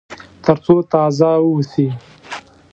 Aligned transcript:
تر 0.43 0.57
څو 0.65 0.75
تازه 0.91 1.29
واوسي. 1.43 1.87